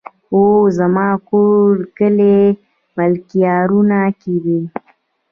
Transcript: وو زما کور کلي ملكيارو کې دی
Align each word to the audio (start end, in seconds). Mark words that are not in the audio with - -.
وو 0.33 0.45
زما 0.79 1.09
کور 1.29 1.71
کلي 1.97 2.37
ملكيارو 2.97 3.79
کې 4.21 4.35
دی 4.43 4.59